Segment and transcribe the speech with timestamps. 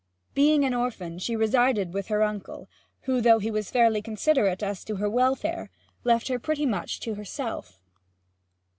[0.33, 2.67] Being an orphan, she resided with her uncle,
[3.01, 5.69] who, though he was fairly considerate as to her welfare,
[6.03, 7.77] left her pretty much to herself.